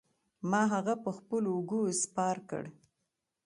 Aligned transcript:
ما 0.49 0.61
هغه 0.73 0.93
په 1.03 1.09
خپلو 1.17 1.49
اوږو 1.55 1.81
سپار 2.01 2.37
کړ. 2.49 2.63